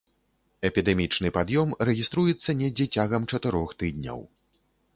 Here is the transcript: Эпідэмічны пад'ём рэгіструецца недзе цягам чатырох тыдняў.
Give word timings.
Эпідэмічны 0.69 1.29
пад'ём 1.35 1.75
рэгіструецца 1.89 2.57
недзе 2.63 2.85
цягам 2.99 3.29
чатырох 3.35 3.69
тыдняў. 3.83 4.19